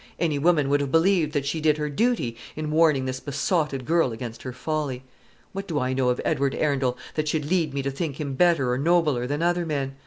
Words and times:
Any 0.17 0.39
woman 0.39 0.67
would 0.69 0.81
have 0.81 0.91
believed 0.91 1.31
that 1.33 1.45
she 1.45 1.61
did 1.61 1.77
her 1.77 1.87
duty 1.87 2.35
in 2.55 2.71
warning 2.71 3.05
this 3.05 3.19
besotted 3.19 3.85
girl 3.85 4.11
against 4.11 4.41
her 4.41 4.51
folly. 4.51 5.03
What 5.53 5.67
do 5.67 5.77
I 5.79 5.93
know 5.93 6.09
of 6.09 6.19
Edward 6.25 6.55
Arundel 6.55 6.97
that 7.13 7.27
should 7.27 7.47
lead 7.51 7.71
me 7.71 7.83
to 7.83 7.91
think 7.91 8.19
him 8.19 8.33
better 8.33 8.71
or 8.71 8.79
nobler 8.79 9.27
than 9.27 9.43
other 9.43 9.63
men? 9.63 9.97